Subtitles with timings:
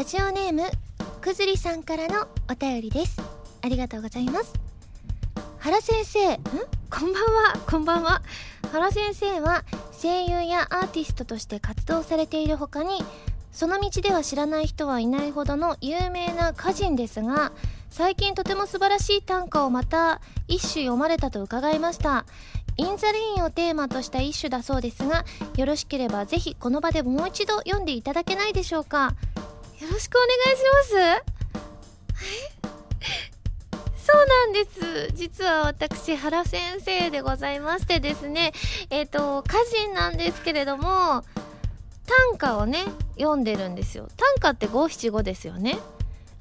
[0.00, 0.62] ラジオネーム
[1.20, 3.20] くずりさんからのお便りです。
[3.60, 4.54] ありがとうございます。
[5.58, 6.40] 原先生ん？
[6.90, 8.22] こんばんはこんばんは。
[8.72, 13.04] 原先生は声優やアーティストとして活動されているほかに
[13.52, 17.52] その道では知らない人はいないほどの有名な歌人ですが
[17.90, 22.24] 最近とても素晴らしい短歌をまた一首読まれたと伺いました。
[22.78, 25.26] in the rain をテーマとした一首だそうですが
[25.58, 29.12] よろしければぜひこの場でもう一度読んでいただけないでしょうか。
[29.80, 30.62] よろしくお願いし
[30.92, 32.60] ます。
[34.06, 35.12] そうなんです。
[35.14, 38.52] 実は私原先生でございましてですね。
[38.90, 41.24] えっ、ー、と歌人なんですけれども
[42.06, 42.84] 短歌をね
[43.18, 44.08] 読んでるんですよ。
[44.16, 45.78] 短歌って五七五ですよね。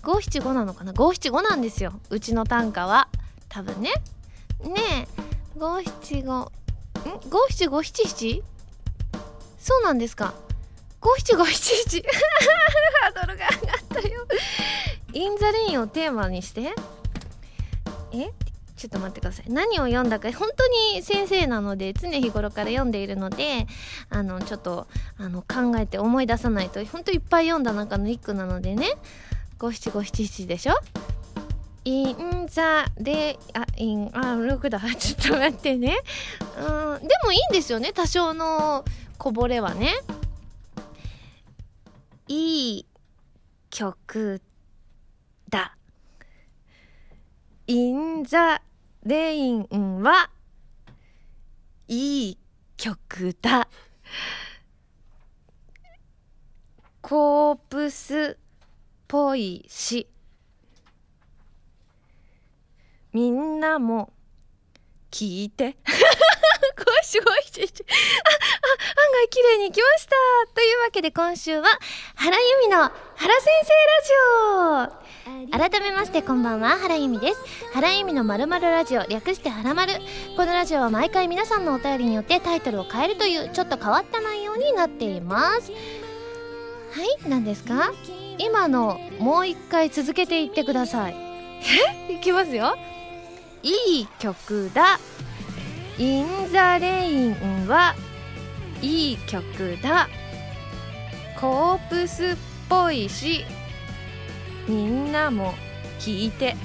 [0.04, 0.92] 五七五なのかな？
[0.94, 1.94] 五七五なんですよ。
[2.10, 3.08] うちの短歌は。
[3.48, 3.94] 多分ね。
[4.64, 5.08] ねえ。
[5.58, 6.52] 五七五ん？
[7.30, 8.44] 五七五七七？
[9.60, 10.34] そうなんですか？
[11.02, 12.02] 五七五七七
[13.02, 14.26] ハードルが上がったよ。
[15.14, 16.74] in the rain をテーマにして。
[18.12, 18.32] え？
[18.76, 19.52] ちょっと待ってください。
[19.52, 20.32] 何を読んだか。
[20.32, 23.68] 本当に先生なので常日頃から読んでいるので
[24.10, 24.88] あのちょっと
[25.18, 26.84] あの考えて思い出さないと。
[26.86, 28.88] 本当いっぱい読んだ中の一句なのでね。
[29.58, 30.74] 五七五七七でしょ？
[31.86, 34.80] in the レあインあ6だ。
[34.98, 35.98] ちょっと待ってね。
[36.58, 36.62] う
[37.04, 37.92] んでもいいんですよね。
[37.94, 38.86] 多少の
[39.18, 39.94] こぼれはね。
[42.32, 42.86] いい
[43.72, 44.40] 曲
[45.50, 45.76] だ。
[47.66, 48.62] in the
[49.04, 49.68] rain
[50.04, 50.30] は
[51.88, 52.38] いい
[52.78, 53.68] 曲だ。
[57.02, 58.44] コープスっ
[59.08, 60.08] ぽいし
[63.12, 64.14] みんなも
[65.12, 65.78] 聞いて。
[67.02, 67.44] すごいあ、あ、案
[69.14, 70.12] 外綺麗にいきました。
[70.54, 71.68] というわけで今週は
[72.16, 73.72] 原由美の原先生
[74.84, 75.58] ラジオ。
[75.58, 77.40] 改めましてこんばんは原由美です。
[77.74, 79.94] 原由美のまるまるラジオ略して原丸。
[80.38, 85.72] このラジオは毎回皆さんのお便りによってタイトルを変えるというちょっと変わった内容になっています。
[85.72, 85.78] は
[87.04, 87.92] い何ですか？
[88.38, 91.16] 今のもう一回続けていってください。
[92.10, 92.14] え？
[92.14, 92.78] いきますよ
[93.64, 95.00] いい曲だ。
[95.98, 97.96] In the Rain は
[98.82, 100.08] いい曲だ。
[101.40, 102.28] コープスっ
[102.70, 103.46] ぽいし
[104.68, 105.54] みんなも
[106.00, 106.56] 聞いて。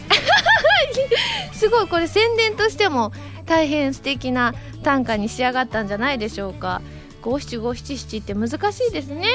[1.53, 3.13] すごいこれ宣伝としても
[3.47, 6.83] 大変素敵な短歌に仕上がったんじゃないでしょうか。
[7.23, 9.27] 五七五七七って難しいですね。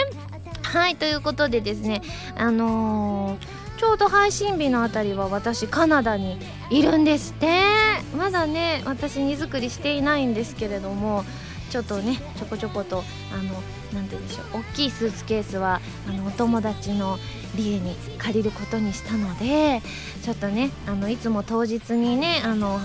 [0.72, 2.02] はいということでですね
[2.35, 6.38] あのー、ちょうど配信日のあたりは私カナダに
[6.69, 7.80] いるんですって。
[8.18, 11.24] まだね私荷造りしていないんですけれども
[11.69, 13.62] ちょっとねちょこちょことあの
[13.94, 17.18] 何て言うんでしょう大きいスーツケースはあのお友達の
[17.58, 19.82] 家に借りることにしたので
[20.24, 22.80] ちょっとねあのいつも当日にねあの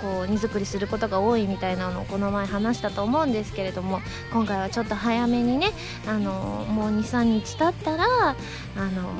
[0.00, 4.00] こう荷造りすることが多いみたいなのをこの前話したと思うんですけれども
[4.32, 5.68] 今回はちょっと早めにね
[6.06, 6.32] あの
[6.68, 8.34] もう23日経ったらあ
[8.76, 9.12] の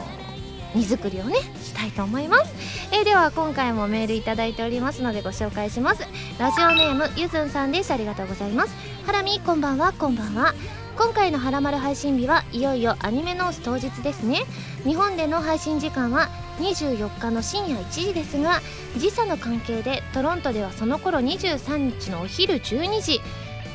[0.75, 2.55] 荷造りをねしたいと思います、
[2.93, 6.07] えー、では今回もメールいただいておりますのでご紹介します。
[6.39, 7.93] ラジオネームゆずんさんです。
[7.93, 8.75] ありがとうございます。
[9.05, 10.55] ハラミこんばんはこんばんは。
[10.97, 14.45] 今回の「はらまる」配信日はいよいよアニメノース当日ですね。
[14.85, 16.29] 日本での配信時間は
[16.59, 18.61] 24日の深夜1時ですが
[18.97, 23.21] 時差の関係でトロントではその頃23日のお昼12時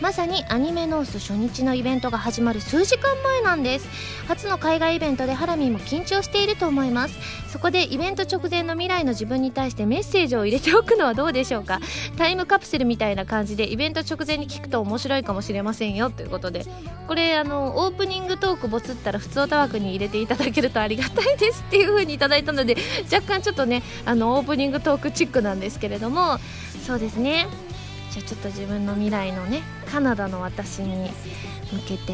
[0.02, 3.88] まさにアニメノース初日のイベントが始まる数時間前なんです。
[4.28, 7.18] 初の海外イベントでハラミーも緊張していると思います。
[7.48, 11.80] そこでイベント直前の未来の自分に対してメッセージを入れておくのはどうでしょうか。
[12.18, 16.10] タイムカプセルみたいな感じでイベント直前に聞くと面白いかもしれませんよ。
[16.10, 16.66] ということで
[17.08, 22.76] これあのオープニングトークボツったら普通歌枠に入れていただけるとありがたいですっていう風にいただいたので
[23.12, 26.38] 若干ちょっとねあのオープニングトークチックなんですけれども。
[26.86, 27.48] そうですね。
[28.16, 29.62] じゃあちょっと自分の未来のね
[29.92, 31.10] カナダの私に
[31.74, 32.14] 向けて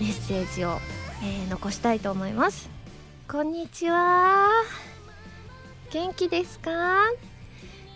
[0.00, 0.80] メッセージを、
[1.22, 2.68] えー、残したいと思います。
[3.28, 4.48] こんにちは。
[5.92, 7.04] 元気ですか、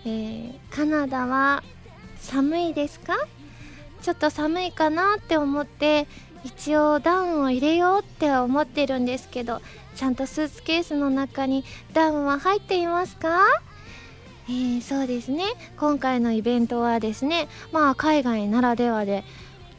[0.05, 1.65] えー、カナダは
[2.21, 3.17] 寒いですか？
[4.03, 6.07] ちょっと寒いかなって思って
[6.45, 9.61] 一応ダウンを入れようって思ってるんですけど
[9.97, 13.41] ちゃんとスーツケースの中にダウンは入っていますか？
[14.49, 15.45] えー、そうですね。
[15.77, 19.25] 今回のイベントはですねまあ海外ならではで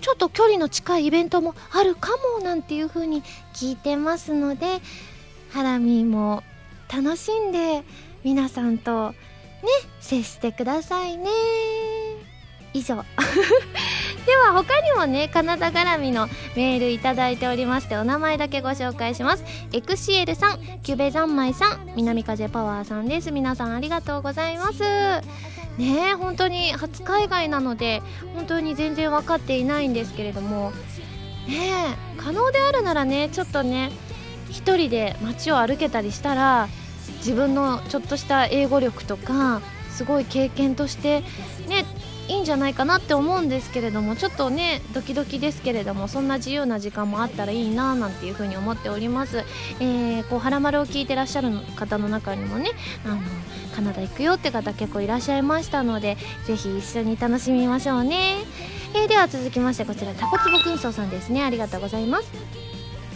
[0.02, 3.24] ちょっと距離の近いイベントもあるかもなんていう風に
[3.54, 4.80] 聞いてますので
[5.52, 6.44] ハラミーも
[6.94, 7.84] 楽しんで
[8.24, 9.18] 皆さんとね
[10.00, 11.30] 接してくださいね。
[12.74, 13.04] 以上。
[14.28, 16.28] では他にもねカナダ絡みの
[16.58, 19.46] メールいただいておりましてお名前だけご紹介します。
[19.72, 23.32] エクシエルさんキュベザンマイさん南風パワーさんです。
[23.32, 24.84] 皆さんありがとうございます。
[25.78, 28.02] ね本当に初海外なので
[28.36, 30.74] 本当に全然分かっていないんですけれども。
[31.48, 33.92] ね可能であるならねちょっとね
[34.50, 36.68] 一人で街を歩けたりしたら
[37.20, 41.22] 自分のちょっとした英語力とかすごい経験として
[41.70, 41.86] ね
[42.28, 49.44] いいんじゃないかなって思うんですけれどもちょっとねドキドキですけれどもそんな自由な時間もあったらいいななんていうふうに思っております、
[49.80, 52.72] えー、こうはらまるを聞いてらっしゃる方の中にもね
[53.06, 53.22] あの
[53.76, 58.38] カナダ行くよって方結構いらっしゃいましたのでぜひ一緒に楽しみましょうね、
[58.96, 61.44] えー、では続きましてこちらタコツボ軍曹さんですね。
[61.44, 62.32] ありがとうございます。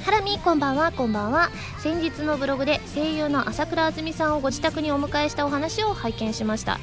[0.06, 1.50] ハラミこんばんはこんばんは。
[1.78, 6.80] 先日のブログで声優の朝倉あずみさんをご自宅にお迎えしたお話を拝見しました。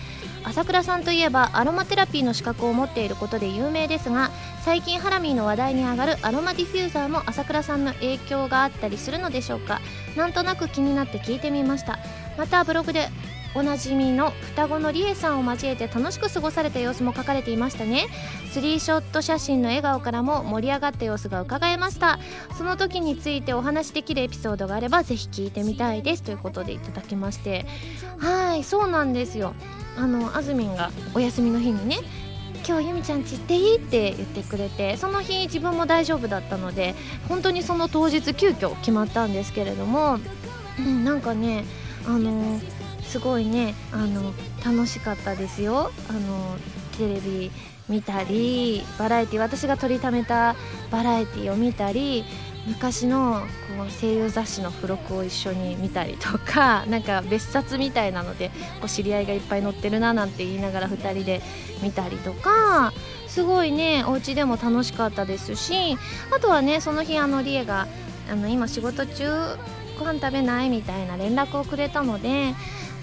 [0.49, 4.31] 朝倉さんといえばアロマテラピーの資格を持っていることで有名ですが
[4.65, 9.81] 最近ハラミーの話題に上がるアロマディフューザーも朝倉さんの影響があったりするのでしょうか。
[10.17, 11.99] なんとなく気になって聞いてみました。
[12.39, 13.09] またブログで
[13.55, 18.06] おなじみの双子のリエさんを交えて楽しく過ごされた様子も書かれていましたね。
[18.51, 22.19] スリーショット写真の笑顔からも盛り上がった様子が伺えました。
[22.56, 26.23] その時についてお話しできるエピソードがあればぜひ聞いてみたいです。
[26.23, 27.67] ということでいただきまして。
[28.19, 29.55] はいそうなんですよ。
[29.99, 31.99] あのあずみんがお休みの日にね
[32.67, 33.77] 今日ゆみちゃんち行っていい？
[33.77, 36.95] って言ってくれてその日自分も大丈夫だったので
[37.29, 40.19] 本当にその当日急遽決まったんですけれども、
[40.79, 41.65] うん、なんかね
[42.06, 42.79] あのー
[43.09, 45.91] すごいねあの楽しかったですよ。
[46.11, 46.59] あの
[46.99, 47.51] テレビ
[47.89, 50.55] 見たりバラエティ私が撮りためた
[50.91, 52.23] バラエティを見たり
[52.66, 53.40] 昔の
[53.76, 58.49] こう声優雑誌の付録を一緒に見たりとか なんか別冊みたいなので
[58.81, 61.43] こう知り合いがいっぱい載ってるななんて言いながら2人で
[61.82, 62.93] 見たりとか
[63.26, 65.96] すごいねお家でも楽しかったですし
[66.34, 67.87] あとはねその日あのリエが
[68.31, 69.31] あの今仕事中
[69.99, 72.55] ご飯食べないみたいな連絡をくれたので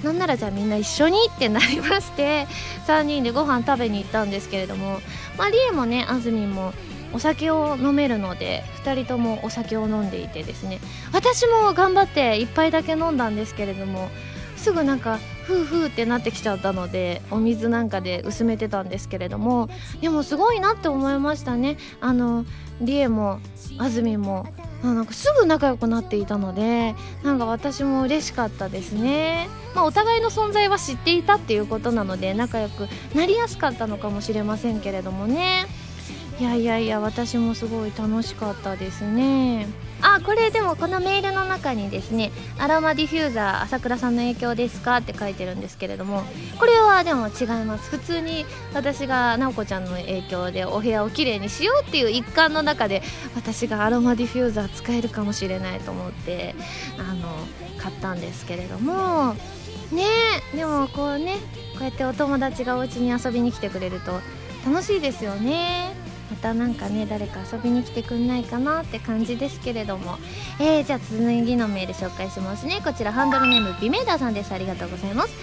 [0.03, 2.47] なんならじゃあみんな一緒にってなりまして
[2.87, 4.99] 3人でご飯食べに行ったんですけれども
[5.37, 6.73] まあリエもねあずみんも
[7.15, 10.79] お酒を飲めるので2人ともお酒を飲んでいてですね。
[11.13, 14.09] 私も頑張って1杯だけ飲んだんですけれども
[14.57, 19.69] すぐなんかふうふうってなってきちゃったのでお水なんかで薄めてたんですけれども
[20.01, 21.77] でもすごいなって思いましたね。
[22.01, 22.45] あの
[22.81, 23.39] リエも
[23.77, 24.47] あずみも
[24.83, 35.65] なんかすぐ仲良くなっていたのでなんか私も嬉しかったですね、まあ、お互いの存在は知っていたっていうことなので仲良くなりやすかったのかもしれませんけれどもね。
[36.37, 39.67] いやいやいや私もすごい楽しかったですね。
[40.01, 46.23] あこれでもこのメールの中にですねアロマディフューザー朝倉さんの影響ですかって書いてるんですけれども
[46.59, 47.89] これはでも違います。
[47.89, 53.01] 普通に私が直子ちゃんの影響でお部屋をきれいにしようっていう一環の中で
[53.35, 56.53] 私がアロマディフューザー使えるかもしれないと思って
[56.99, 57.29] あの
[57.77, 59.35] 買ったんですけれども。
[59.91, 60.03] ね
[60.53, 61.38] でもこうね
[61.73, 64.19] こうやってお友達がお家に遊びに来てくれると
[64.65, 65.93] 楽しいですよね。
[66.30, 70.18] またなんかね誰か遊びに来てくんないかなって感じですけれども。
[70.60, 72.81] えー、じゃあ次のメール紹介しますね。
[72.83, 74.51] こちらハンドルネームビメーダーさんです。
[74.54, 75.33] ありがとうございます。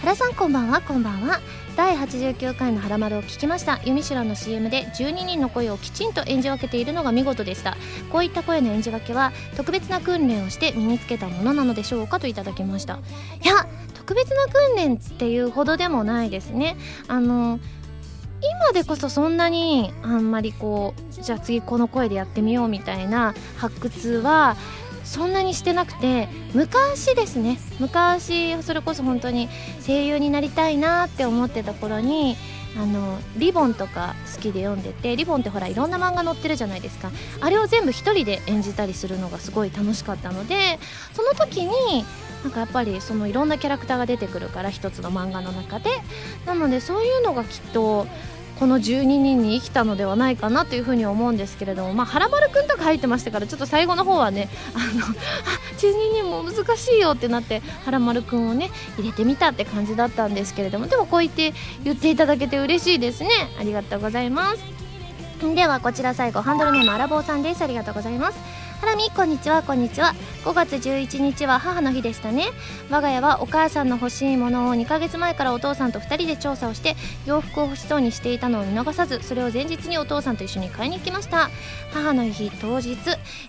[0.00, 0.80] 原さんこんばんは。
[0.80, 1.40] こんばんは。
[1.76, 3.80] 第89回の「はらまる」を聞きました。
[3.84, 7.76] ユミシュラの CM で12人の声をきちんと演じ分けているのが見事でした。
[8.10, 12.98] こういった声の演じ分けは特別な訓練をして身につけたものなのでしょうかといただきました。
[13.42, 16.76] いや特別な訓練っていうほどでもないですね。
[17.06, 17.60] あの
[18.42, 24.56] 今でこそそんなにあんまりこうじゃあ次この声でやってみようみたいな発掘は
[25.04, 27.58] そんなにしてなくて昔ですね。
[27.80, 29.48] 昔それこそ本当に
[29.84, 32.36] 声優になりたいなって思ってた頃に
[32.80, 37.10] あのリボンとか好きで読んでてリボンってほらいろんな漫画載ってるじゃないですか。
[37.40, 40.78] あれを全部一人で演じたりするのがすごい楽しかったので
[41.12, 42.04] その時に
[42.44, 45.90] なんかやっぱりそのいろんなキャラクターが出てくるから一つの漫画の中で。
[46.46, 48.06] なのでそういうのがきっと
[48.60, 55.08] この12人に生きたのではないかなというふうに思うんですけれどもまあはらまるくんとか入ってましたからちょっと最後の方はね あのあ
[55.78, 63.30] 12人も難しいよってなってはらまるくんをね入れてみたって感じだったんですけれどもでもこう言って言っていただけて嬉しいですね。
[63.58, 64.80] ありがとうございます。
[65.54, 67.62] ではこちら最後ハンドルネームアラボーさんです。
[67.62, 68.38] ありがとうございます。
[68.80, 70.14] ハラミこんにちはこんにちは。
[70.42, 72.46] 5月11日は母の日でしたね。
[72.88, 76.96] 我が家はお母さんの欲しいものを2ヶ月前からお父さんと2人で調査をして
[77.26, 81.50] 洋服を欲しそうにしていたのを見逃さずそれを前日にお父さんと一緒に買いに行きました。
[81.92, 82.96] 母の日当日、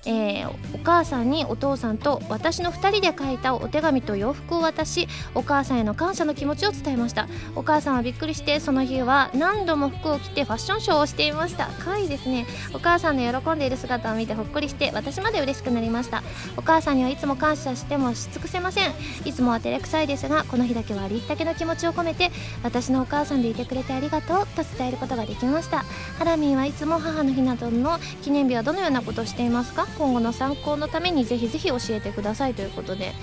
[0.06, 7.30] えー、お母さんにお父さんと私の2人で書いたお手紙と洋服を渡しお母さんへの感謝の気持ちを伝えました。
[7.56, 11.70] お母さんはびっくりしてその日は何度も服を着てファッションショーをしていました。
[11.80, 12.46] 可愛いですね。
[12.74, 16.24] お母さんの喜んでいる姿を見てほっこりして私まで嬉しくなりました。
[16.58, 18.92] お母さんにはいつも感謝してもし尽くせません。
[19.26, 22.32] いつもは照れくさいですがこの日だけはありったけの気持ちを込めて
[22.64, 25.86] 私のお母さんでいてくれてありがとうと伝えることができました。
[26.18, 29.88] ハラミーはいつも母の日などの記念日はどのようなことをしていますか？
[29.98, 33.14] 今後の参考のためにぜひぜひ教えてくださいということで。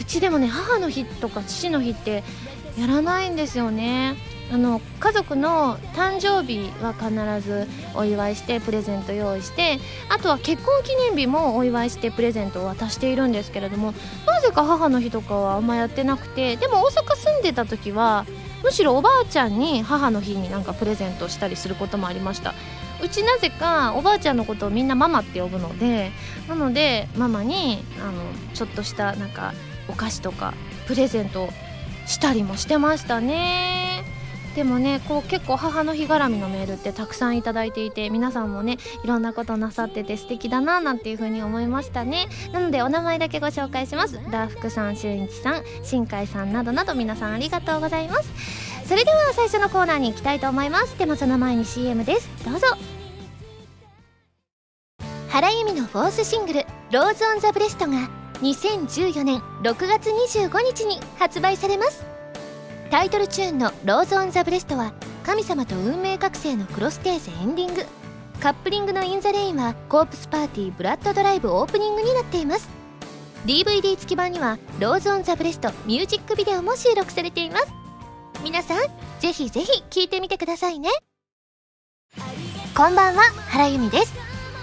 [0.00, 2.24] うちでもね母の日とか父の日って
[2.78, 4.16] やらないんですよね。
[4.52, 9.78] あの家族の誕生日は必ずお祝いしてプレゼント用意して
[10.10, 13.94] あとは結婚記念日もお祝いしてプレゼントを渡しているんですけれども
[14.26, 18.26] なぜか母の日とかはあんまやってなくてでも大阪住んでた時は
[18.62, 22.54] むしろおばあちゃんに母の日になんかプレゼントしたりすることもありました。
[23.02, 26.12] うちなぜかおばあちゃんのことをみんなママって呼ぶので
[26.48, 28.22] なのでママにあの
[28.54, 29.54] ちょっとしたなんか
[29.88, 30.54] お菓子とか
[30.86, 31.48] プレゼント
[32.06, 34.04] したりもしてましたね。
[34.54, 42.28] でもねこう結構母の日絡みのメールってたくさんいただいていて皆さんもねいろんなことなさってて素敵だななんていう風に思いましたね。
[42.52, 44.20] なのでお名前だけご紹介します。
[44.30, 48.30] ダーフクさん俊一さん新海さんなどなど皆さんありがとうございます。
[48.86, 50.98] それでは最初のコーナーに行きたいと思います。
[50.98, 52.28] でもその前に CM です。
[52.44, 52.66] どうぞ。
[55.30, 58.10] 原由実のフォースシングル「Rose on the breast」が
[58.42, 62.04] 2014年6月25日に発売されます。
[62.92, 64.92] タイトルチューンの「Rose on the breast」は
[65.24, 67.86] 神様と運命覚醒のクロステーゼエンディング。
[68.38, 72.68] カップリングの「In the Rain」はコープスパーティーブラッドドライブオープニングになっています。
[73.46, 77.68] DVD 付き版には「Rose on the breast」ミュージックビデオも収録されています。
[78.44, 78.78] 皆さん
[79.20, 80.90] ぜひぜひ聴いてみてくださいね。
[82.76, 84.12] こんばんは原由美です。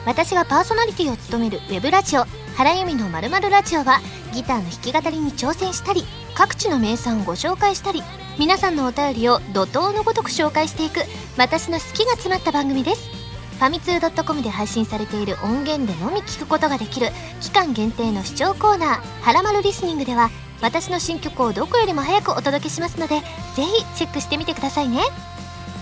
[0.05, 2.25] 私がパーソナリティを務めるウェブラジオ
[2.57, 3.99] 原由美のまるまるラジオは
[4.33, 6.05] ギターの弾き語りに挑戦したり
[6.39, 8.01] 各地の名産をご紹介したり
[8.39, 11.01] 皆さんのお便りを怒涛のごとく紹介していく
[11.37, 13.09] 私の好きが詰まった番組です。
[13.59, 17.09] ファミツー .com で配信されている音源でのみ聞くことができる
[17.41, 20.29] 期間限定の視聴コーナー「はらまるリスニング」では
[20.61, 23.19] 私の新曲をどこよりも早くお届けしますので
[23.55, 25.01] ぜひチェックしてみてくださいね。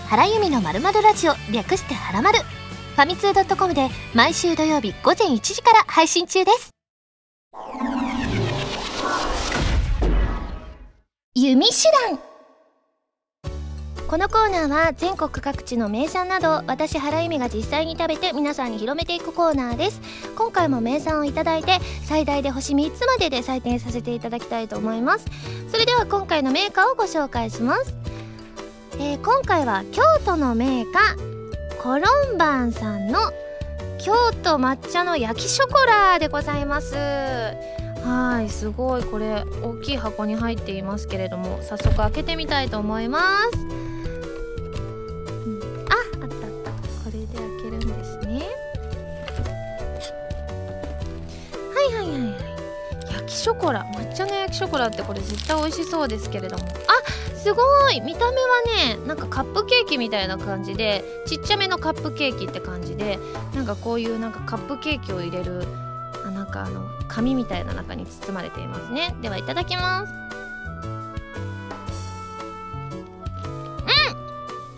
[0.08, 2.40] 原由美のまるまるラジオ略してはらまる。
[2.96, 6.77] ファミツー .com で毎週土曜日午前1時から配信中です。
[11.40, 12.18] 弓手段。
[14.08, 20.00] このコーナーは全国各地の名産など私原由美が実際に食べて皆さんに広めていくコーナーです。
[20.36, 25.26] 今回も名産をいただいて最大で星3つまでで採点させていただきたいと思います。
[25.70, 27.94] それでは今回のメーカーをご紹介します、
[28.94, 33.20] えー、今回は京都のメーカーコロンバンさんの
[34.00, 36.96] 京都抹茶の焼きショコラでございます。
[38.04, 39.04] はいすごい。
[39.04, 43.20] これ大きい箱に入っていますけれども早速開けてみたいと思いま
[43.52, 43.64] す、う
[45.50, 46.70] ん、ああったあった。
[47.04, 48.46] これで開けるんですね。
[51.74, 52.36] はいはいはいは
[53.10, 53.12] い。
[53.12, 53.84] 焼きショコラ。
[53.94, 56.64] 抹茶の焼きショコラってこれ絶対美味しそうですけれども。
[56.64, 58.00] あすごい。
[58.00, 63.18] 見た目はねなんかカップケーキみたいな感じでちっちゃめのカップケーキって感じで
[63.54, 65.66] なんかこういうなんかカップケーキを入れる
[66.26, 69.14] あなんかあの紙みたいな中に包まれていますね。
[69.22, 70.12] ではいただきます。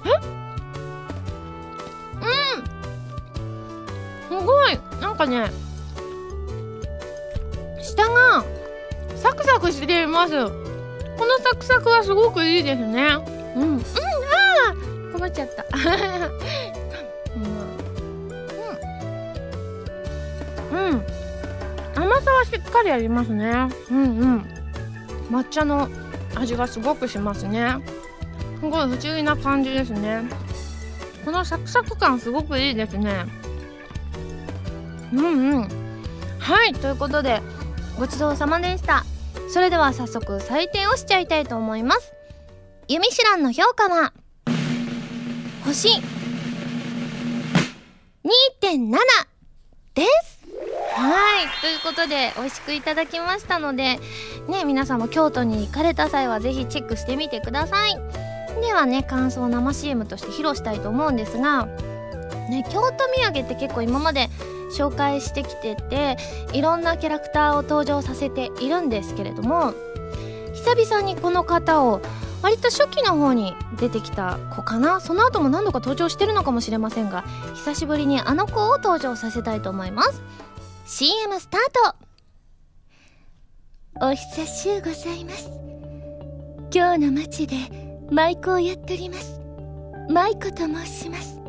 [0.05, 0.31] うん。
[4.35, 4.41] うん。
[4.41, 4.79] すごい。
[5.01, 5.51] なんかね
[7.83, 8.45] 下が
[9.17, 10.33] サクサクしています。
[10.33, 13.17] このサクサクはすごくいいですね。
[13.57, 13.63] うん。
[13.63, 13.79] うん。
[13.79, 13.83] あ
[14.71, 14.75] あ
[15.13, 15.65] 困っちゃった。
[20.73, 21.10] うん、うん
[22.11, 23.69] 甘さはしっかりありますね。
[23.89, 24.45] うんうん。
[25.31, 25.89] 抹茶の
[26.35, 27.77] 味がすごくしますね。
[28.61, 30.25] すごい不思議な感じですね。
[31.25, 33.27] このサクサク感すごくいいですね。
[35.13, 35.69] うんうん。
[36.41, 37.41] はいということで
[37.97, 39.05] ごちそうさまでした。
[39.49, 42.13] それでは早速採点をしちゃいたいと思います。
[42.89, 44.13] ユミシュランの評価は
[45.65, 45.91] 星
[48.61, 48.97] 2.7
[49.95, 50.40] です。
[50.95, 51.61] はい。
[51.61, 53.99] ということで美味しくいただきましたので
[54.49, 57.95] ね皆さんも京都に行かれた際は是非チェックしてみてください。
[58.61, 64.29] ではね感想を生 CM として披露したいと思うんですがね京都土産って結構今まで
[64.77, 66.17] 紹介してきてて
[66.53, 69.73] いろんなキャラクターを登場させているんですけれども
[70.55, 72.01] 久々にこの方を
[72.43, 75.01] 割と初期の方に出てきた子かな。
[75.01, 80.23] その後も何度か登場してるのかもしれませんが久しぶりにあの子を登場させたいと思います。
[80.93, 81.61] CM スター
[84.01, 84.09] ト。
[84.09, 85.49] お久しゅうございます。
[86.75, 87.55] 今日の街で
[88.11, 89.41] 舞妓をやっております。
[90.09, 91.41] 舞妓と申します。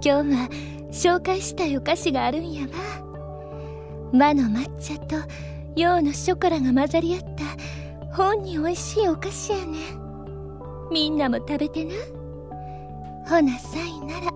[0.00, 0.48] 日は
[0.92, 2.68] 紹介したいお菓子があるんやわ。
[4.12, 5.16] 和の抹茶と
[5.74, 9.78] 洋のショコラが混ざり合った本に美味しいお菓子やね。
[10.92, 11.94] みんなも食べてな。
[13.28, 14.30] ほなさいなら。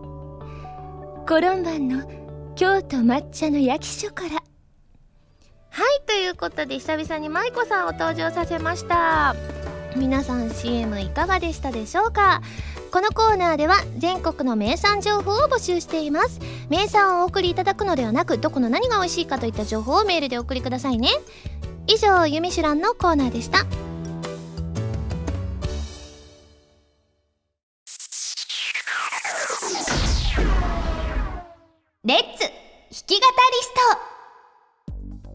[1.28, 2.19] コロンバンの
[2.60, 4.42] 京都抹茶の焼きショコラは
[5.96, 9.34] いということで久々に舞子さんを登場させました。
[9.96, 12.42] 皆さん CM いかがでしたでしょうか？
[12.92, 16.38] このコーナーでは全国の名産情報を募集しています。
[16.68, 21.08] 名産をお送りいただくのではなくどこの何が美味しいかといった情報をメールでお送りくださいね。
[21.86, 23.64] 以上「ゆみしゅらん」のコーナーでした。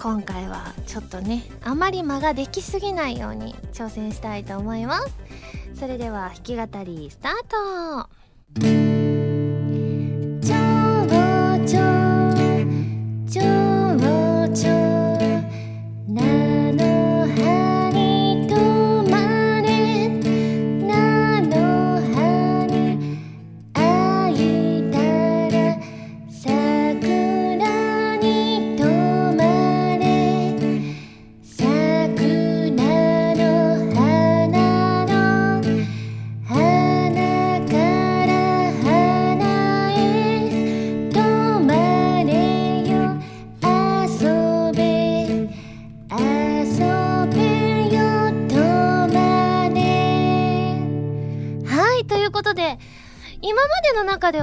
[0.00, 5.12] 今回はちょっとねあまり間ができすぎないように挑戦したいと思います。
[5.74, 7.34] それでは弾き語りスター
[8.54, 9.07] ト。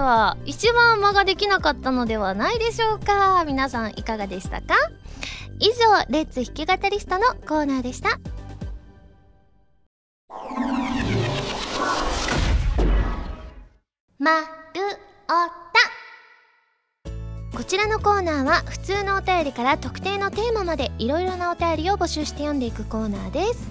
[0.06, 3.44] は一番間ができなかったのではないでしょうか？
[3.46, 4.76] 皆さんいかがでしたか？
[5.60, 5.74] 以上
[6.10, 8.20] レッツ弾き語りストのコーナーでした。
[14.20, 14.46] まる
[15.28, 15.56] おた。
[17.58, 23.68] こちらのコーナーは普通のお便りから特定のテーマまでいろいろなお便りを募集して読んでいくコーナーです。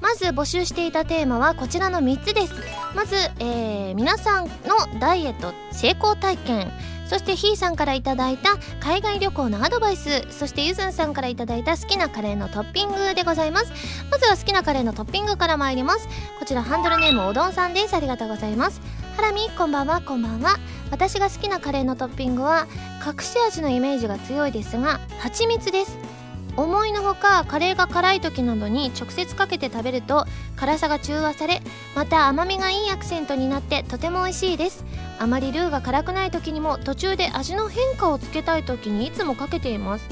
[0.00, 2.54] まず募集していたテーマはこちらの3つです。
[2.94, 6.70] まず、えー、皆さんのダイエット成功体験。
[7.06, 10.26] そしてひーさんから頂いた海外旅行のアドバイス。
[10.30, 13.72] そしてゆずんさんから頂いた好きなカレーのトッピングでございます。
[14.10, 16.08] まずは好きなカレーのトッピングから参ります。
[16.38, 17.94] こちらハンドルネームおどんさんです。
[17.94, 18.80] ありがとうございます。
[19.16, 20.00] ハラミこんばんは。
[20.00, 20.56] こんばんは。
[20.90, 22.66] 私が好きなカレーのトッピングは
[23.04, 26.23] 隠し味のイメージが強いですが蜂蜜です。
[26.56, 31.62] 思いのほかカレーが辛い時などに直接かけて食べると辛さが中和され
[31.94, 34.84] また甘みがいいアクセントになってとても美味しいです。
[35.18, 40.08] あまりルーが辛くない時にも途中で味の変化をつけたい時にいつもかけています。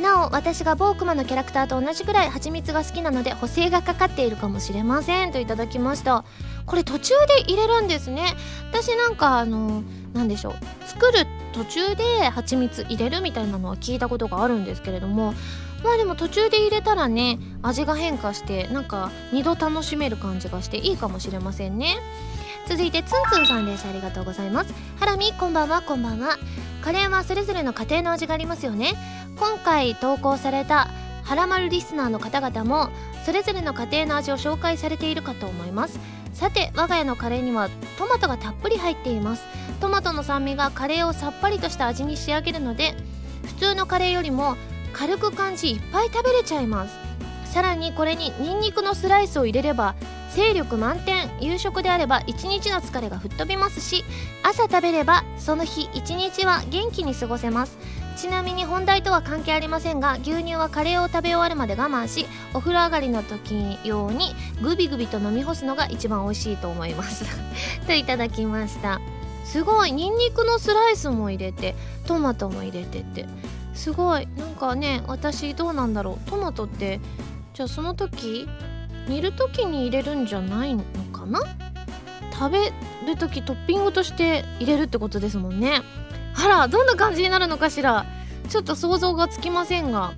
[0.00, 5.32] なお私がボークマのキャラクターと同じくらい蜂蜜が好きなので補正がかかっているかもしれません。
[5.32, 6.24] といただきました。
[6.64, 8.34] これ途中で入れるんですね。
[8.70, 9.82] 私なんかあの
[10.14, 10.54] 何でしょう。
[10.86, 15.34] 作る途中で蜂蜜入れるみたいなのは聞いたことがあるんですけれども
[15.82, 21.96] まあでも途中で入れたらね味が変化してなんか2度楽しめる感じがしていいかもしれませんね。
[22.68, 23.86] 続いてつんつんさんです。
[23.88, 24.72] ありがとうございます。
[24.98, 25.82] ハラミこんばんは。
[25.82, 26.38] こんばんは。
[26.80, 28.94] カレーはそれぞれの家庭の味がありますよね。
[29.36, 30.88] 今回投稿された
[31.24, 32.90] はらまるリスナーの方々も
[33.24, 35.98] それぞれの家庭の味を紹介されているかと思います。
[36.32, 37.68] さて我が家のカレーには
[37.98, 39.44] トマトがたっぷり入っています。
[39.80, 42.94] トマトの酸味がカレーをさっぱりとした味に仕上げるので
[43.46, 44.56] 普通のカレーよりも
[44.92, 46.96] 軽く感じいっぱい食べれちゃいます。
[47.52, 49.94] さらにこれにニンニクのスライスを入れれば
[50.30, 54.04] 精力満点夕食であれば一日の疲れが吹っ飛びますし
[54.42, 57.76] 朝食べればその日一日は元気に過ごせます。
[58.16, 67.24] ちなみに本題とは関係ありませんが牛乳はカレーを食べ終わるまで我慢しお風呂上がりの時用にグビグビと飲み干すのが一番美味しいと思います。
[67.86, 69.00] といただきました。
[69.44, 71.74] すごいニンニクのスライスも入れて
[72.06, 73.26] トマトも入れてって。
[73.74, 74.26] すごい。
[74.36, 76.30] なんかね私どうなんだろう。
[76.30, 77.00] トマトって
[77.54, 78.48] じゃあその時
[79.08, 81.40] 煮る時に入れるんじゃないのかな？
[82.32, 82.72] 食べ
[83.06, 85.82] る時トッピングとして入れるってことですもんね。
[86.34, 88.06] あらどんな感じになるのかしら。
[88.48, 90.12] ちょっと想像がつきませんが。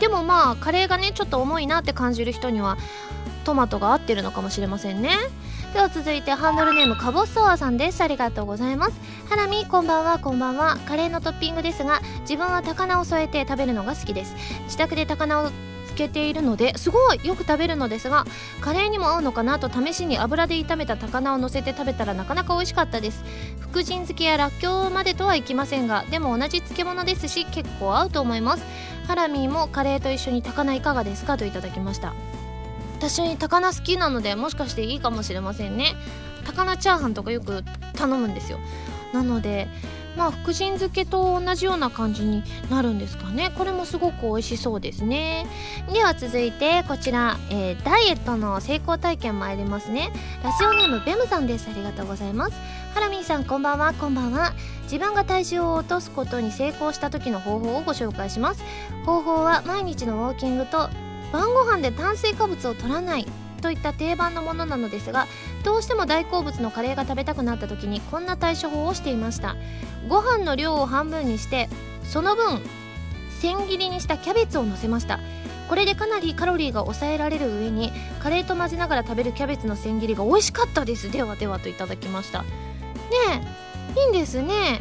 [0.00, 2.78] でもまあカレーがねちょっと重いなって感じる人には
[3.44, 5.10] トマトが合ってるのかもしれませんね。
[5.72, 8.00] では続いてハンドルネームかぼそわさんです。
[8.00, 9.00] ありがとうございます。
[9.28, 10.18] ハラミこんばんは。
[10.18, 10.76] こんばんは。
[10.84, 14.34] カレーのトッピングですが自分は高菜を添えて食べるのが好きです。
[14.64, 15.50] 自宅で高菜を
[15.86, 18.24] つけているのですごいよく食べるのですが
[18.60, 23.22] カレーにも合うのかなと試しに油で炒めた高菜を乗せて食べたらなかなか美味しかったです。
[23.60, 28.64] 福神漬けやらっきょうまでとはいきませんがでも同じ漬物ですし結構合うと思います。
[29.06, 31.38] ハラミーもカレーと一緒に高菜いかがですか？
[31.38, 32.12] といただきました。
[33.00, 35.94] 私高菜好きなのでもしかしていいかもしれませんね。
[36.44, 38.58] 高菜チャーハンとかよく頼むんですよ。
[39.14, 39.68] なので
[40.18, 43.52] まあ福神漬けと同じような感じになるんですかね。
[43.56, 45.46] これもすごく美味しそうですね。
[45.90, 50.12] では続いてこちら、えー、ダイエットの成功体験参りますね。
[50.44, 51.70] ラジオネームベムさんです。
[51.70, 52.56] ありがとうございます。
[52.92, 53.94] ハラミーさんこんばんは。
[53.94, 54.52] こんばんは。
[54.82, 58.62] 自分が体重を落とすことに成功した時の方法をご紹介します。
[59.06, 60.90] 方法は毎日のウォーキングと
[61.32, 63.26] 晩ご飯で炭水化物を取らない
[63.62, 65.26] といった定番のものなのですが
[65.64, 69.56] どうしても大好物のカレーが食べたくなった時にこんな対処法をしていました。
[70.08, 71.68] ご飯の量を半分にして
[72.04, 72.62] その分
[73.40, 75.20] 千切りにしたキャベツをのせました。
[75.68, 81.12] これでかなりカロリーが抑えられる上にカレーと混ぜながら食べるキャベツの千切りが美味しかったです。
[81.12, 82.42] ではではといただきました。
[82.42, 82.48] ね
[83.96, 84.80] えいいんですね。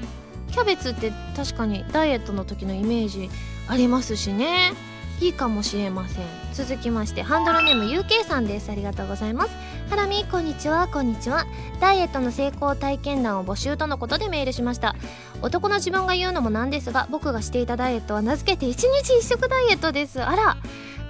[0.51, 3.29] キャベツって確かにダイエットの時のイメージ
[3.67, 4.73] ありますしね。
[5.21, 6.25] いいかもしれません。
[6.53, 8.71] 続きましてハンドルネーム UK さんです。
[8.71, 9.51] ありがとうございます。
[9.89, 10.88] ハラミこんにちは。
[10.88, 11.45] こんにちは。
[11.82, 14.95] ダイエットの成功体験談を募集とのことでメールしました。
[15.41, 20.23] 男の自分が言うのもなんですが僕がしていたダイエットは名付けて1日1食ダイエットです。
[20.23, 20.58] あら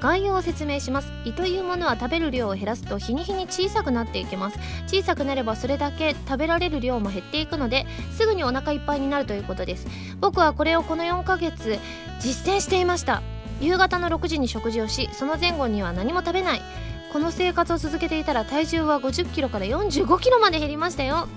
[0.02, 1.12] 概要を説明します。
[1.26, 4.58] 胃というものは食べる量を減らすと日に日に小さくなっていきます。
[4.88, 7.86] 小さくなればそれだけ食べられる量も減っていくので
[8.18, 9.86] すぐにお腹いっぱいになるということです。
[10.20, 11.78] 僕はこれをこの4ヶ月
[12.20, 13.22] 実践していました。
[13.60, 16.62] 夕方の6時に食事をしその前後には何も食べない。
[17.12, 21.28] この生活を続けていたら体重は5 0キロから4 5キロまで減りましたよ。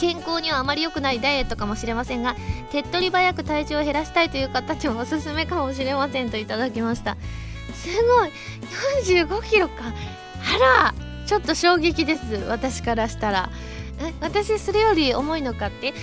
[0.00, 2.34] 健康にはあまり良くないダイエットかもしれませんが
[2.72, 7.16] 手っ取り早く体重を減らしたいという方にもおすすめかもしれませんといただきました。
[7.74, 8.30] すごい。
[9.22, 9.74] 45キロか。
[9.84, 10.94] あら。
[11.24, 12.34] ちょっと衝撃です。
[12.48, 13.48] 私からしたら。
[14.00, 15.94] え私それより重いのかって？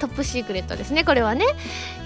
[0.00, 1.44] トップシークレットですねこれはね。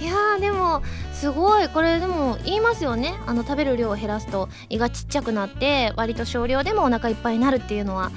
[0.01, 0.83] いやーでも
[1.21, 1.69] すごい。
[1.69, 3.19] これでも言いますよね。
[3.27, 8.13] あの食べる量を減らすと胃がちっちゃくなって割と少量でもお腹いっぱいになるっていうのは。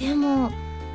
[0.00, 0.48] でも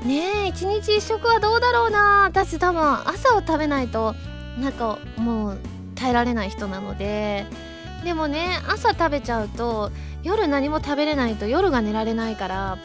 [0.03, 2.23] ねえ一日一食はどうだろうな。
[2.25, 4.15] 私多分朝を食べないと
[4.59, 5.57] なんかもう
[5.93, 7.45] 耐えられない人なので。
[8.03, 9.91] でもね朝食べちゃうと
[10.23, 12.73] 夜何も食べれないと夜が寝られないから。
[12.73, 12.77] っ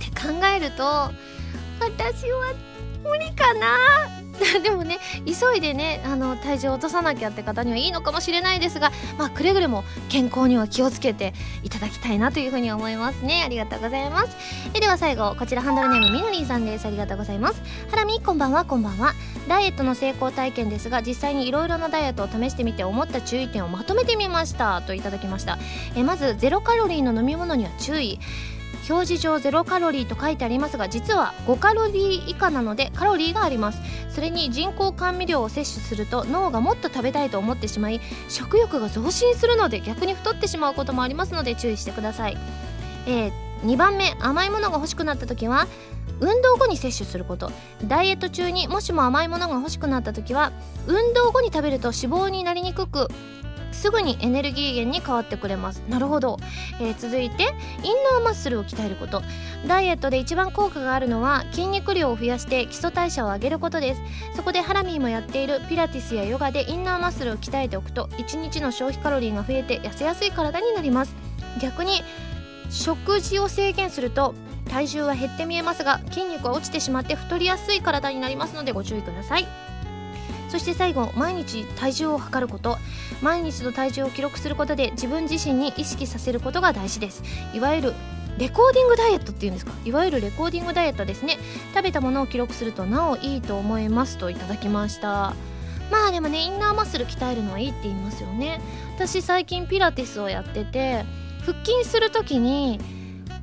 [0.00, 2.54] て考えると私は
[3.02, 4.20] 無理かな。
[4.62, 13.42] でもね急いでねあの体重を落とさなきゃって方にはいいのかもしれないですがまあくれぐれも健康には気をつけていただきたいなというふうに思いますね。
[13.44, 14.36] ありがとうございます。
[14.74, 16.86] えでは最後こちらハンドルネームみのりんさんです。
[16.86, 17.62] ありがとうございます。
[17.90, 18.64] ハラミこんばんは。
[18.64, 19.14] こんばんは。
[19.48, 24.80] ダイエットの成功体験ですが実際にいろいろなダイエットを試してみて思った注意点をまとめてみました。
[24.82, 25.58] といただきました。
[25.96, 28.18] えまずゼロカロリーの飲み物には注意。
[28.90, 33.80] 表示上0カロリーと書いてありますが実は5カロリー以下なのでカロリーがあります。
[34.10, 42.36] それに人工甘味料を摂取すると脳がもっと食べたいと思ってしまい食欲が増進するので逆に太ってしまうこともありますので注意してください、
[43.06, 45.68] えー、2番目甘いものが欲しくなった時は
[46.18, 47.50] 運動後に摂取すること。
[47.86, 50.52] ダイエット中にもしも甘いものが欲しくなった時は
[50.86, 53.08] 運動後に食べると脂肪になりにくく
[53.72, 55.82] すぐにエネルギー源に変わってくれます。
[55.88, 56.38] なるほど、
[56.80, 57.50] えー、続いてイン
[58.12, 59.22] ナーマッスルを鍛えること。
[59.66, 64.00] ダイエットで一番効果があるのは筋肉量を増やして基礎代謝を上げることです。
[64.34, 71.14] そこでハラミーもやっているピラティスやヨガでインナーマッスルを鍛えておくと1日の消費カロリーが増えて痩せやすい体になります。
[71.60, 72.02] 逆に
[72.70, 74.34] 食事を制限すると
[74.70, 79.69] 体重は減って見えますが筋肉は落ちてしまって太りやすい体になりますのでご注意ください。
[80.50, 82.76] そして最後毎日体重を測ること。
[83.22, 87.22] 毎日の体重を記録することで自分自身に意識させることが大事です。
[87.54, 87.94] いわゆる
[88.38, 89.72] レコーディングダイエットっていうんですか？
[89.84, 91.36] いわゆるレコーディングダイエットですね。
[91.74, 94.18] 食べたものを記録するとなおいいと思います。
[94.18, 95.34] といただきました。
[95.90, 98.60] まあでもねインナーマッスル鍛えるのはいいって言いますよね。
[98.96, 101.04] 私最近ピラティスをやってて
[101.44, 102.80] 腹筋する時に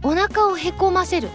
[0.02, 1.28] お腹をへこませる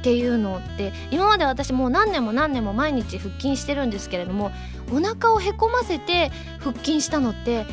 [0.00, 4.50] っていうのって今まで私もう何年も何年も毎日腹筋してるんですけれども
[4.92, 7.66] お腹をへこませて腹筋したのって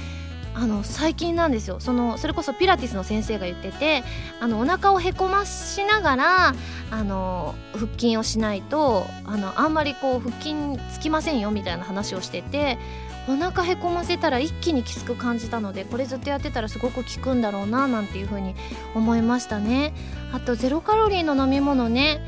[0.54, 1.82] あの最近なんですよ。
[1.82, 4.04] そのそれこそピラティスの先生が言ってて
[4.39, 6.56] あのお腹をへこましながら
[6.91, 10.56] あの腹筋をしないとあのあんまりこう腹筋
[10.93, 12.78] つきませんよみたいな話をしてて
[13.28, 18.56] お腹へこませたら一気にきつく感じたのでこれずっとやってたらすごく効くんだろうななんていう風に
[18.93, 19.93] 思いましたね。
[20.32, 22.21] あとゼロカロリーの飲み物ね。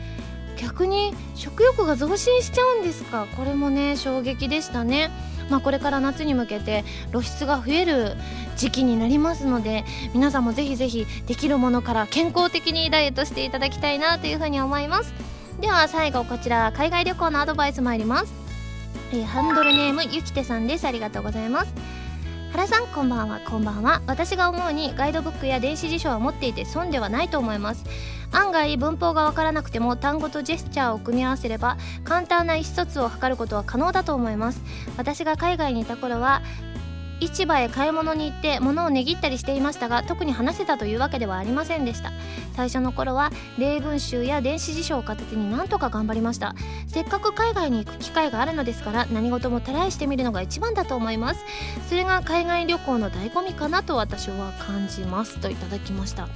[0.57, 3.27] 逆に食欲が増進しちゃうんですか？
[3.37, 5.09] これもね衝撃でしたね。
[5.49, 8.17] まあ、これから夏に向けて露出が増える
[8.57, 15.13] 時期になりますので皆さんもぜひぜひできるものから健康的にダイエットしていただきたいなというふうに思います。
[15.61, 18.33] では最後こちら海外旅行のアドバイス参ります、
[19.13, 20.85] えー、ハンドルネームゆきてさんです。
[20.85, 21.73] ありがとうございます。
[22.51, 23.39] 原さんこんばんは。
[23.39, 24.01] こんばんは。
[24.05, 27.85] 私が思うにガイドブックや電子辞書は持っていて損ではないと思います。
[28.31, 34.61] 案外文法がわからなくても単語とジェスチャーを組み合わせれば簡単な意思疎通を図ることは可能だと思います。
[34.97, 36.41] 私が海外にいた頃は
[37.19, 42.11] 市場へ買い物に行って物を値切ったりしていましたが特に話せたというわけではありませんでした。
[42.55, 46.53] 最初の頃は例文集や電子辞書を片手になんとか頑張りました。
[46.87, 51.43] せっかく海外に行く機会があるのですから何事もトライしてみるのが一番だと思います。
[51.89, 55.39] それが海外旅行の醍醐味かなと私は感じます。
[55.39, 56.27] といただきました。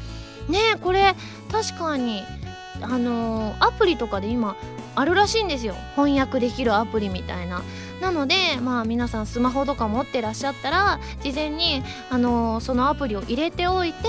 [0.49, 1.15] ねこれ
[1.51, 2.23] 確かに
[2.81, 4.55] あのー、アプリとかで今
[4.95, 5.75] あるらしいんですよ。
[5.95, 7.61] 翻訳できるアプリみたいな。
[8.01, 13.99] なのでまあ皆さんスマホとか持ってらっしゃったら事前にあのー、そのアプリを入れておいて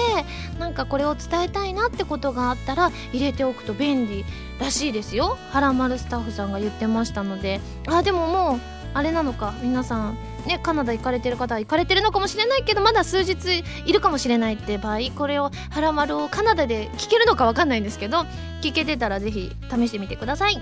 [0.58, 4.24] なんかこれを伝えたいなってことがあったら入れておくと便利
[4.58, 5.36] らしいですよ。
[5.50, 7.60] はらまるスタッフさんが言ってましたので。
[7.86, 8.60] あでももう
[8.94, 9.52] あれなのか。
[9.62, 18.26] 皆さんね、カナダ行かれてる方は行かれてるのかもしれないけどまだ数日いるかもしれないって場合これを「はらまる」をカナダで聞けるのか分かんないんですけど
[18.60, 20.60] 聞けてたらぜひ試してみてください。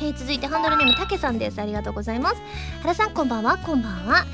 [0.00, 1.60] えー、続いてハンドルネームたけさんです。
[1.60, 2.36] ありがとうございます。
[2.82, 3.58] 原さんこんばんは。
[3.58, 4.24] こんばんは。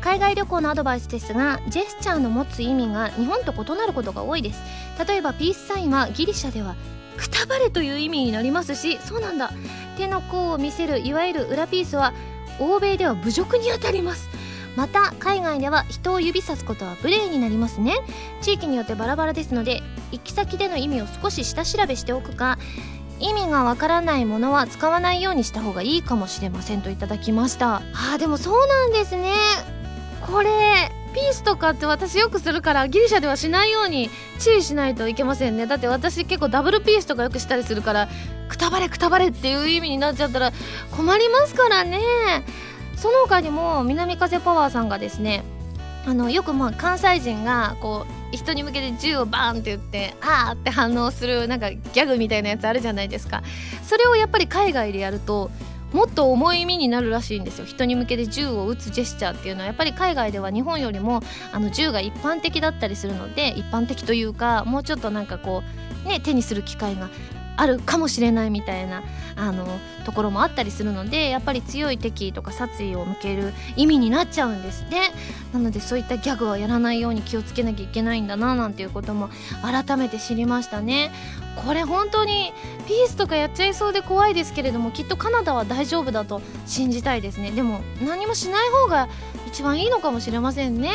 [0.00, 4.62] 海外旅行のアドバイスですがジェスチャーの持つ意味が日本と異なることが多いです。
[5.04, 6.76] 例えばピースサインはギリシャでは
[7.16, 9.50] くたばれという意味になりますしそうなんだ。
[9.96, 12.12] 手の甲を見せるいわゆる裏ピースは
[12.60, 14.28] 欧米では侮辱にあたります。
[14.76, 17.94] また海外では人を指さすことは無礼になりますね。
[18.42, 22.58] 地域によってバラバラですので行き先での意味を少し下調べしておくか
[23.18, 27.76] 意味がわからないものは使わないようにした方がいいかもしれませんといただきました。
[27.76, 29.32] あーでもそうなんですね。
[30.24, 35.66] これピースとかって私よくするからギリシャではしないように注意しないといけませんね。
[35.66, 38.08] だって私結構ダブルピースとかよくしたりするから
[38.48, 40.52] くたばれくたばれっていう意味になっちゃったら
[40.96, 41.98] 困りますからね。
[42.96, 45.44] その他にも南風パワーさんがですね
[46.06, 53.42] あのよくまあ関西人がこう人に向けて銃をバーンって言ってあーって反応するなんかギャグみたいなやつあるじゃないですか。
[53.82, 55.50] それをやっぱり海外でやると
[55.92, 57.64] もっと重い意味になるらしいんですよ。
[57.64, 59.66] 人に向けて銃を撃つジェスチャーっていうのは。
[59.66, 61.22] やっぱり海外では日本よりも
[61.52, 65.62] あの銃が一般的だったりするので一般的というかもうちょっとなんかこ
[66.04, 67.08] うね手にする機会が
[67.58, 69.02] あるかもしれないみたいな
[69.36, 69.66] あの
[70.06, 74.84] ところもあったりするのでやっぱり強い敵とか殺意を向ける意味になっちゃうんです。
[74.88, 75.12] ね
[75.52, 79.28] なのでそういったギャグはやらないように気をつけなきゃいけないんだななんていうことも
[79.62, 81.10] 改めて知りましたね。
[81.64, 82.52] これ本当に
[82.86, 87.50] ピースとかやっちゃいそうで怖いですけれどもきっとカナダは大丈夫だと信じたいですね。
[87.50, 89.08] でも何もしない方が
[89.48, 90.90] 一番いいのかもしれませんね。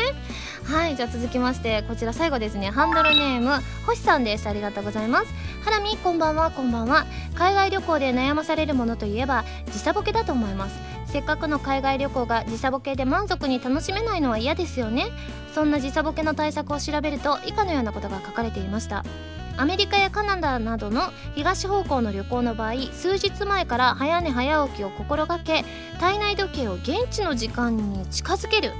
[0.64, 2.70] はいじゃあ続きましてこちら最後ですね。
[2.70, 4.48] ハンドルネーム星さんです。
[4.48, 5.26] ありがとうございます。
[5.62, 6.50] ハラミこんばんは。
[6.50, 7.04] こんばんは。
[7.34, 10.78] 海外旅行で悩まされるものといえば時差ボケだと思います。
[11.06, 15.06] せっかくの海外旅行が時差ボケで満足に楽しめないのは嫌ですよね。
[15.54, 19.04] そんな時差ボケの対策を調べると以下のようなことが書かれていました。
[19.56, 25.64] アメリカやカナダなどの東方向の旅行の場合数日前から早寝早起きを心がけ
[26.00, 28.72] 体内時計を現地の時間に近づける。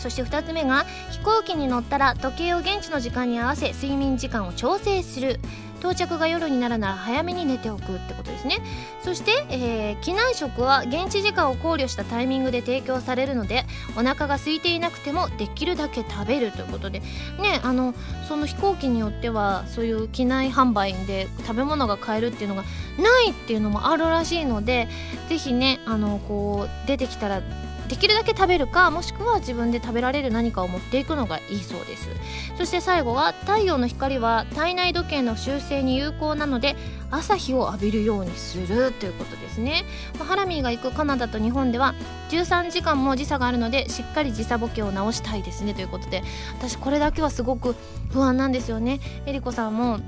[0.00, 5.38] そして2つ目が飛行機に乗ったら時計を現地の時間に合わせ睡眠時間を調整する。
[5.80, 8.58] 到着が夜になるなら早めに寝ておくってことですね。
[9.02, 13.64] そして、えー、機内食は現地時間を考慮したタイミングで提供されるので
[13.96, 17.00] お腹が空いていなくてもできるだけ食べるということで。
[17.00, 17.94] ねあの
[18.28, 24.86] その飛行機によってはそういう機内販売で食べ物が買えるっていうのがないっていうのもあるらしいので
[25.28, 27.42] ぜひねあのこう出てきたら
[27.90, 32.08] できるだけ食べるかもしくは自分で食べられる何かを持っていくのがいいそうです。
[32.56, 36.76] そして最後は太陽の光は体内時計の修正に有効なので
[37.10, 39.84] 朝日を浴びるようにするということですね、
[40.16, 41.96] まあ、ハラミーが行くカナダと日本では
[42.28, 46.22] 13時間も時差があるのでしっかり時差ボケを直したいですねということで
[46.58, 47.74] 私これだけはすごく
[48.12, 49.00] 不安なんですよね。
[49.26, 49.98] えりこさんも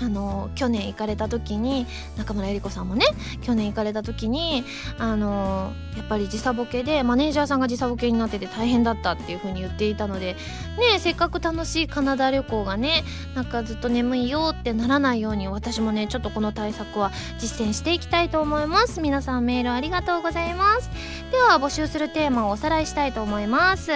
[0.00, 3.06] あの去年行かれた時に中村江里子さんもね
[3.42, 4.64] 去年行かれた時に
[4.98, 10.36] あのやっぱり時差ボケでマネージャーさんが時差ボケになってて大変だったっていう風に言っていたので
[10.78, 19.00] ねせっかく楽しいカナダ旅行がねなんかずっと眠いよってならないように私もねちょっとこの対策は実践していきたいと思います。
[19.00, 20.90] 皆さんメールありがとうございます。
[21.30, 23.92] では募集するテーマをおさらいしたいと思います。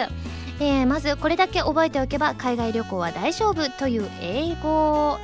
[0.61, 5.19] えー、まずこれだけ覚えておけば海外旅行は大丈夫という英語。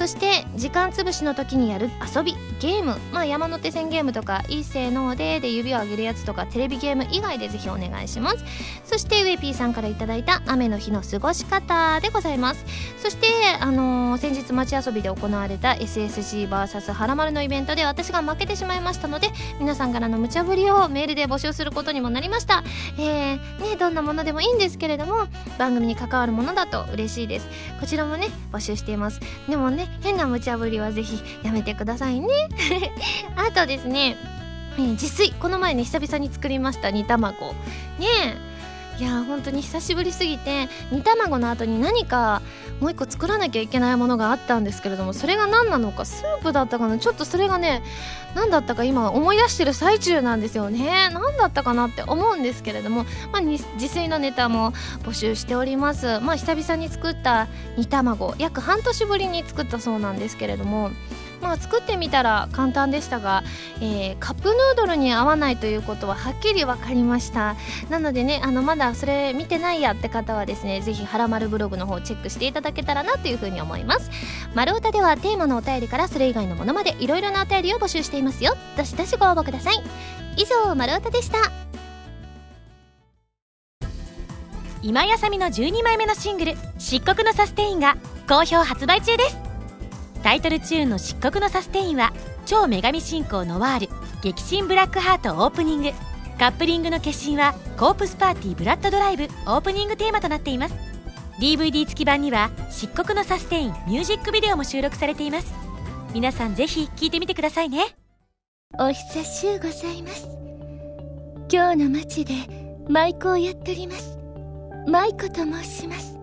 [0.00, 2.96] そして時間つぶしの時にやる遊びゲーム。
[3.12, 8.38] まあ山手線ゲームとか一斉のでで指を上げるやつとかテレビゲーム以外でぜひお願いします。
[8.82, 12.64] そしてウェピーさんから頂いた雨の日の過ごし方でございます。
[12.96, 13.26] そして
[13.60, 22.64] あのー、先日街遊びで行われた SSGVS はらまるのイベントで私が負けてしまいましたので皆さんからの無茶ぶりをメールで募集することにもなりました。
[22.98, 25.26] えー、ねどんなものでもいいんですけれども
[25.58, 27.48] 番組に関わるものだと嬉しいです。
[27.78, 29.20] こちらもね募集しています。
[29.46, 32.28] でもね変な無茶ぶりはぜひやめてくださいね。
[33.36, 34.16] あとですね、
[34.78, 35.32] えー、自炊。
[35.34, 37.52] この前ね久々に作りました煮卵。
[37.98, 38.49] ねえ。
[39.00, 42.42] いや本当に久しぶりすぎて煮卵の後に何か
[42.80, 46.98] もう一個作らなきゃいけないものがあったんですけれどもそれが何なのかスープだったかな？
[46.98, 47.82] ちょっとそれがね
[48.34, 51.08] 何だったか今思い出してる最中なんですよね。
[51.14, 56.20] 何だったかなって思うんですけれども、まあ、自炊のネタも募集しております。
[56.20, 60.90] まあ久々に作った煮卵約半年ぶりに作ったそうなんですけれども
[61.40, 63.42] まあ、作ってみたら簡単でしたが、
[63.80, 67.56] えー、カップヌードルに合わないということははっきり分かりました。
[67.88, 74.10] なのでねあのまだそれ見てないやって方はですねぜひはらまるブログの方チェックしていただけたらなというふうに思います。
[74.54, 78.54] 丸太ではテーマのお便りからそれ以外のものまでいろいろなお便りを募集していますよ。
[78.76, 79.82] どしどしご応募ください。
[80.36, 81.38] 以上丸太でした。
[84.82, 89.49] 今やさみの12枚目のシングル「漆黒のサステイン」が好評発売中です。
[90.22, 92.12] タイトルチューンの漆黒のサステインは
[92.46, 93.88] 超女神信仰ノワール
[94.22, 95.90] 激震ブラックハートオープニング。
[96.38, 100.74] カップリングの決心はコープスパーティーブラッドドライブオープニングテーマとなっています。
[101.38, 105.52] DVD 付き版には漆黒のサステインミュージックビデオも収録されています。
[106.12, 107.84] 皆さんぜひ聴いてみてくださいね。
[108.78, 110.28] お久しゅうございます。
[111.52, 112.34] 今日の街で
[112.88, 114.18] 舞妓をやっております。
[114.86, 116.16] 舞妓と申します。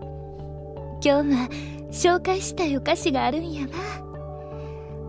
[1.00, 1.48] 今日は
[1.90, 3.76] 紹介したいお菓子があるんやな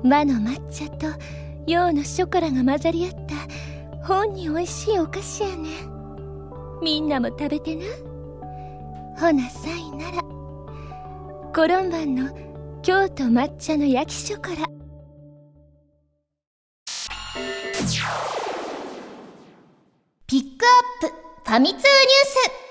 [0.04, 1.08] 和の抹茶と
[1.68, 5.70] 洋のショコラが混ざり合った本に美味しいお菓子やね。
[6.82, 7.84] みんなも食べてな。
[9.20, 10.24] ほなさいなら。
[11.54, 12.30] コロンバンの
[12.82, 14.68] 京都抹茶の焼きショコラ。
[20.26, 20.66] ピック
[21.04, 21.16] アップ
[21.50, 22.69] ファミ通ニュース。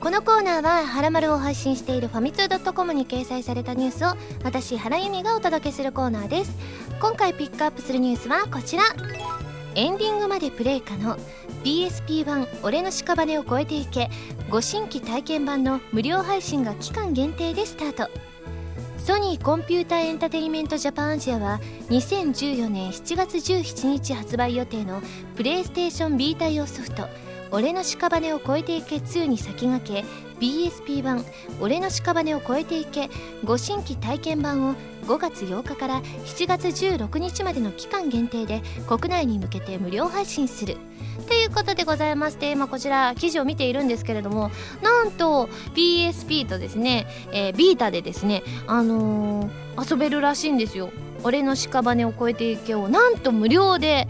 [0.00, 6.52] このコーナーは「はらまる」を配信しているファミツー .com に掲載されたニュースを私原由美がお届けするコーナーです。
[7.00, 8.84] 今回ピックアップするニュースはこちら。
[9.74, 11.16] エンディングまでプレイ可能。
[11.64, 14.08] BSP1 俺の屍を超えていけ。
[14.48, 18.08] ご新規体験版の無料配信が期間限定でスタート。
[18.98, 25.00] ソニーコンピューターエンターテインメントジャパンアジアは2014年7月17日発売予定の
[25.34, 27.27] プレイステーション B 対応ソフト。
[27.50, 30.04] 俺の屍を越えていけ2に先駆け
[30.40, 31.24] BSP 版
[31.60, 33.08] 俺の屍を越えていけ
[33.44, 34.74] ご新規体験版を
[35.06, 40.76] 5月8日から7月16日までの期間限定で国内に向けて無料配信する。
[41.26, 44.50] ということでございまして今こちら記事を見ているんですけれども
[44.82, 50.90] なんと BSP とですね、えー、ビータでですねあのー、遊べるらしいんですよ。
[51.24, 52.88] 俺の屍を越えていけを。
[52.88, 54.06] なんと無料で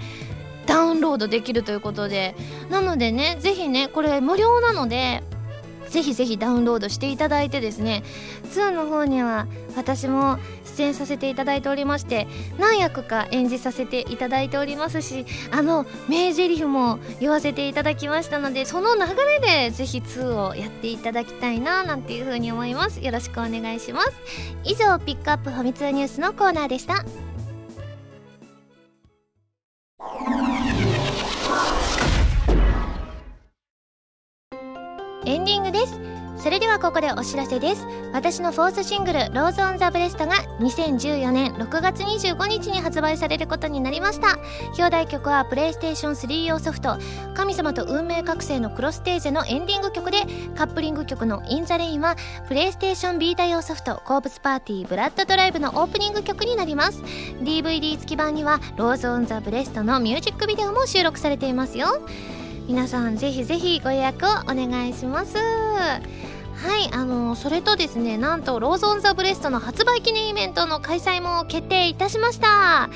[0.68, 2.36] ダウンロードできるということで。
[2.70, 5.22] なのでねぜひねこれ無料なので
[5.88, 8.02] ぜひぜひダウンロードしていただいてですね
[8.52, 10.38] 2の方には私も
[10.76, 12.28] 出演させていただいておりまして
[12.58, 19.00] 何役か演じさせていただいておりますしあの名台詞も言わせていただきましたのでその流
[19.40, 23.00] れでぜひ2をやっていただきたいななんていうふうに思います。
[23.00, 24.12] よろしくお願いします。
[24.64, 27.27] 以上ピックアップファミ通ニュースのコーナーでした。
[35.28, 36.00] エンディングです。
[36.38, 37.84] それではここでお知らせです。
[38.14, 44.38] 私のフォースシングル「Rose on the breast」が2014年6月25日に発売されることになりました。
[44.68, 46.96] 表題曲はプレイステーション3用ソフト
[47.36, 50.24] 「神様と運命覚醒」のクロステーゼのエンディング曲で
[50.56, 52.16] カップリング曲の「In the Rain」は
[52.46, 57.02] プレイステーションビータ用ソフト「コープスパーティーブラッドドライブ」のオープニング曲になります。
[57.42, 62.00] DVD 付き版には「Rose on the breast」のミュージックビデオも収録されていますよ。
[62.68, 65.38] 皆さんぜひぜひご予約をお願いします。
[65.38, 72.90] はいあのそれとですねなんと Rose on the breast の発売記念イベントの開催も決定いたしました。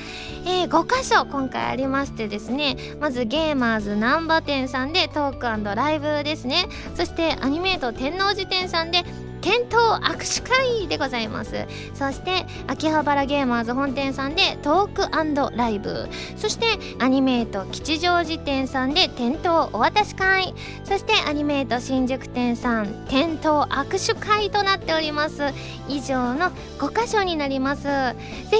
[0.45, 6.67] えー、5箇所今回ありましてですねまずゲーマーズ難波店さんでトークライブですね。
[6.93, 9.03] そしてアニメート天王寺店さんで
[9.43, 11.67] 店頭握手会でございます。
[11.93, 16.07] そして秋葉原ゲーマーズ本店さんでトークライブ。
[16.37, 16.65] そして
[17.03, 20.55] アニメート吉祥寺店さんで店頭お渡し会。
[20.85, 25.41] そしてアニメート新宿店さん店頭握手会となっております。
[25.89, 27.83] 以上の5箇所になります。
[27.83, 28.15] ぜ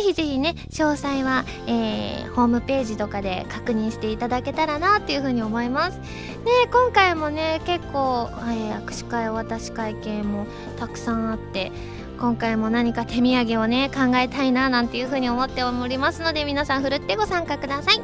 [0.05, 5.99] ひぜひね詳細は、えー、ホームページとかで確認していただけたらなっていうふうに思います。
[6.43, 11.71] で今回もね結構、えー、握手会お渡し会系もたくさんあって
[12.19, 18.01] 今回も何か手土産をね考えたいななんていう風に思っておりますので皆さんふるってご参加ください。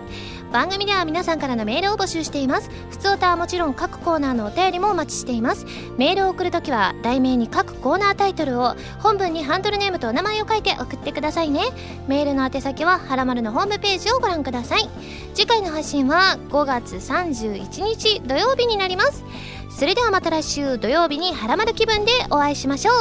[0.52, 2.72] 番組では皆さんからのメールを募集しています。
[2.90, 5.66] 普通歌はもちろん各コーナーのお便りもお待ちしています。
[5.98, 11.62] メールを送るときは題名に各コーナータイトルを本文にハンドルネームとお名前を書いて送ってくださいね。
[12.08, 14.90] メールの宛先ははらまるのホームページをご覧ください。
[15.36, 19.24] 次回の配信は5月31日土曜日になります。
[19.70, 22.96] それではまた来週土曜日にハラマル気分でお会いしましょう。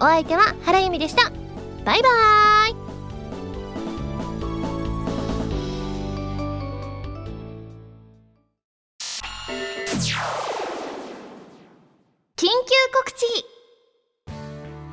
[0.00, 1.30] お相手は原由美でした。
[1.84, 2.82] バイバーイ。
[12.36, 12.50] 緊急
[12.92, 13.26] 告知。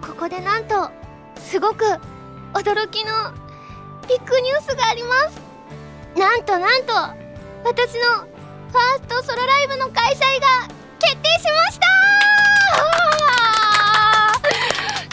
[0.07, 0.91] ここでなんと
[1.37, 1.85] すごく
[2.53, 3.31] 驚きの
[4.07, 5.39] ビッグニュースがあります。
[6.19, 6.93] なんとなんと
[7.63, 8.27] 私の
[8.71, 11.87] ファーストソロライブの開催が決定しました。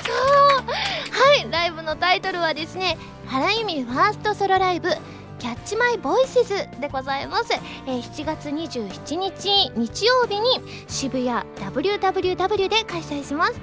[0.04, 0.66] そう。
[1.12, 1.50] はい。
[1.50, 4.90] ライブのタイトルはですね原由美ファーストソロライブ
[5.38, 7.52] キャッチマイボイスズでございます、
[7.86, 10.48] えー、7月27日日曜日に
[10.88, 13.60] 渋谷 WWW で開催します。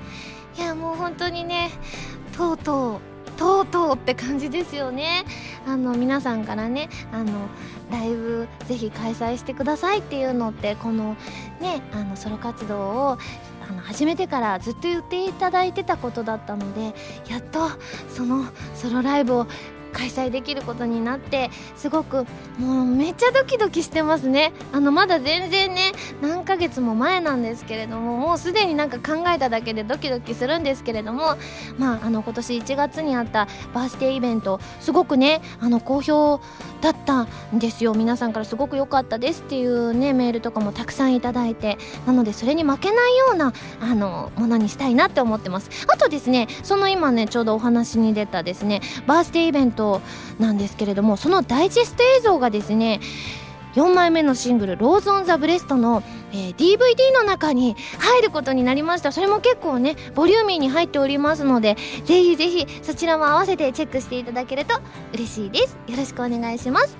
[0.57, 1.71] いやもう本当にね
[2.37, 2.99] とうとう
[3.37, 5.25] とうとうって感じですよね。
[5.65, 7.49] あの皆さんからねあの
[7.91, 11.15] ライブぜひ開催してくださいっていうのってこの
[11.59, 13.17] ねあのソロ活動を
[13.69, 16.95] あの始めてからずっと言っていただいてたことだったので
[17.29, 17.69] やっと
[18.09, 19.47] そのソロライブを
[19.93, 22.25] 開催できることになってすごく
[22.59, 24.51] もうめっちゃドキドキしてますね。
[24.73, 31.37] あのまだ全然ね何ヶ月も前なんですけれどももうすでになんか考えただけでドキドキするんですけれども
[31.77, 36.41] まああの今年1月にあったバースデーイベントすごくねあの好評
[36.81, 37.93] だったんですよ。
[37.93, 45.69] 皆さんからすごく良かったですっていうねメールとかもたくさんいただいてなのでそれに負けないようなあのものにしたいなって思ってます。
[45.87, 50.01] あとですねその今ねちょうどお話に出たですねバースデーイベント
[50.39, 53.01] なんですけれどもそのダイジェスト映像がですね
[53.75, 59.11] 4枚目のシングル「Rose on the breast の」えー、DVD の中に入ることになりました。
[59.11, 61.75] それも結構ねボリューミーに入っておりますので
[62.05, 64.79] ぜひぜひそちらも合わせてチェックしていただけると
[65.13, 65.77] 嬉しいです。
[65.87, 66.97] よろしくお願いします。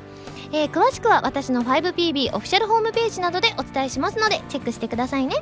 [0.51, 5.35] えー、詳しくは私の 5PB オフィシャルホームページなどでお伝えしますのでチェックしてくださいね。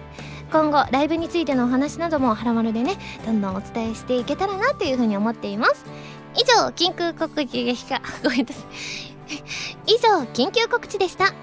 [0.53, 5.85] 今後ライブについてのお話などもハラマルでねどんどんお伝えしていけたらなというふうに思っています。
[6.35, 8.01] 以上緊急告知でした。
[8.23, 8.65] ごめんなさい。
[9.87, 11.33] 以上緊急告知でした。